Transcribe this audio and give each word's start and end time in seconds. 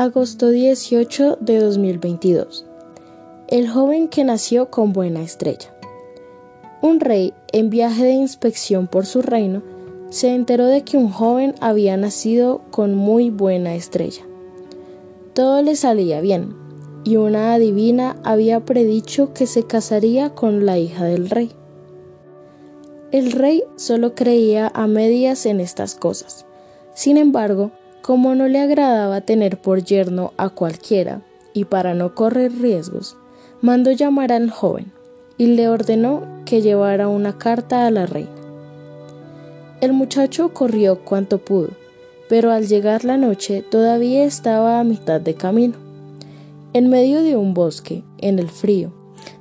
Agosto 0.00 0.50
18 0.50 1.38
de 1.40 1.58
2022. 1.58 2.64
El 3.48 3.68
joven 3.68 4.06
que 4.06 4.22
nació 4.22 4.70
con 4.70 4.92
buena 4.92 5.22
estrella. 5.22 5.74
Un 6.80 7.00
rey, 7.00 7.34
en 7.50 7.68
viaje 7.68 8.04
de 8.04 8.12
inspección 8.12 8.86
por 8.86 9.06
su 9.06 9.22
reino, 9.22 9.64
se 10.10 10.32
enteró 10.36 10.66
de 10.66 10.84
que 10.84 10.96
un 10.96 11.10
joven 11.10 11.56
había 11.60 11.96
nacido 11.96 12.62
con 12.70 12.94
muy 12.94 13.30
buena 13.30 13.74
estrella. 13.74 14.22
Todo 15.34 15.62
le 15.62 15.74
salía 15.74 16.20
bien, 16.20 16.54
y 17.02 17.16
una 17.16 17.52
adivina 17.52 18.18
había 18.22 18.60
predicho 18.60 19.34
que 19.34 19.48
se 19.48 19.64
casaría 19.64 20.30
con 20.30 20.64
la 20.64 20.78
hija 20.78 21.06
del 21.06 21.28
rey. 21.28 21.50
El 23.10 23.32
rey 23.32 23.64
solo 23.74 24.14
creía 24.14 24.70
a 24.72 24.86
medias 24.86 25.44
en 25.44 25.58
estas 25.58 25.96
cosas. 25.96 26.46
Sin 26.94 27.16
embargo, 27.16 27.72
como 28.08 28.34
no 28.34 28.48
le 28.48 28.58
agradaba 28.58 29.20
tener 29.20 29.60
por 29.60 29.84
yerno 29.84 30.32
a 30.38 30.48
cualquiera, 30.48 31.20
y 31.52 31.66
para 31.66 31.92
no 31.92 32.14
correr 32.14 32.50
riesgos, 32.58 33.18
mandó 33.60 33.92
llamar 33.92 34.32
al 34.32 34.48
joven 34.48 34.90
y 35.36 35.48
le 35.48 35.68
ordenó 35.68 36.22
que 36.46 36.62
llevara 36.62 37.08
una 37.08 37.36
carta 37.36 37.86
a 37.86 37.90
la 37.90 38.06
reina. 38.06 38.30
El 39.82 39.92
muchacho 39.92 40.54
corrió 40.54 41.04
cuanto 41.04 41.36
pudo, 41.36 41.68
pero 42.30 42.50
al 42.50 42.66
llegar 42.66 43.04
la 43.04 43.18
noche 43.18 43.60
todavía 43.60 44.24
estaba 44.24 44.80
a 44.80 44.84
mitad 44.84 45.20
de 45.20 45.34
camino. 45.34 45.74
En 46.72 46.88
medio 46.88 47.22
de 47.22 47.36
un 47.36 47.52
bosque, 47.52 48.04
en 48.16 48.38
el 48.38 48.48
frío, 48.48 48.90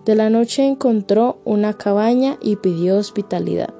de 0.03 0.15
la 0.15 0.29
noche 0.29 0.65
encontró 0.65 1.37
una 1.45 1.75
cabaña 1.75 2.37
y 2.41 2.57
pidió 2.57 2.97
hospitalidad. 2.97 3.76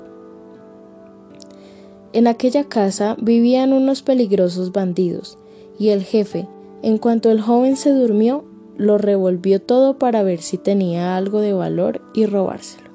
En 2.14 2.28
aquella 2.28 2.64
casa 2.64 3.16
vivían 3.20 3.74
unos 3.74 4.02
peligrosos 4.02 4.72
bandidos, 4.72 5.38
y 5.77 5.90
el 5.90 6.04
jefe, 6.04 6.48
en 6.82 6.98
cuanto 6.98 7.32
el 7.32 7.41
joven 7.41 7.76
se 7.76 7.91
durmió, 7.91 8.46
lo 8.77 8.98
revolvió 8.98 9.62
todo 9.62 9.98
para 9.98 10.24
ver 10.24 10.41
si 10.41 10.58
tenía 10.58 11.18
algo 11.18 11.41
de 11.41 11.54
valor 11.54 12.02
y 12.14 12.26
robárselo. 12.26 12.91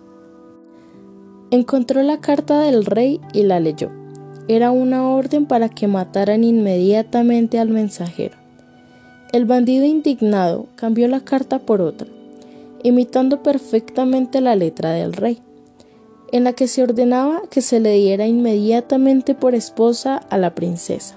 Encontró 1.50 2.02
la 2.02 2.20
carta 2.20 2.60
del 2.60 2.84
rey 2.84 3.20
y 3.34 3.42
la 3.42 3.60
leyó. 3.60 3.90
Era 4.48 4.70
una 4.70 5.08
orden 5.08 5.46
para 5.46 5.68
que 5.68 5.86
mataran 5.86 6.44
inmediatamente 6.44 7.58
al 7.58 7.68
mensajero. 7.68 8.36
El 9.32 9.44
bandido 9.44 9.84
indignado 9.84 10.66
cambió 10.76 11.08
la 11.08 11.20
carta 11.20 11.58
por 11.58 11.80
otra, 11.80 12.08
imitando 12.82 13.42
perfectamente 13.42 14.40
la 14.40 14.56
letra 14.56 14.92
del 14.92 15.12
rey, 15.12 15.38
en 16.32 16.44
la 16.44 16.54
que 16.54 16.66
se 16.66 16.82
ordenaba 16.82 17.42
que 17.50 17.60
se 17.60 17.78
le 17.78 17.92
diera 17.92 18.26
inmediatamente 18.26 19.34
por 19.34 19.54
esposa 19.54 20.16
a 20.16 20.38
la 20.38 20.54
princesa. 20.54 21.16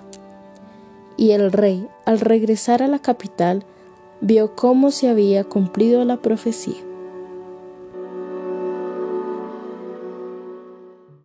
Y 1.18 1.32
el 1.32 1.52
rey, 1.52 1.88
al 2.06 2.20
regresar 2.20 2.84
a 2.84 2.88
la 2.88 3.00
capital, 3.00 3.64
vio 4.22 4.56
cómo 4.56 4.92
se 4.92 5.10
había 5.10 5.46
cumplido 5.46 6.04
la 6.04 6.18
profecía. 6.18 6.76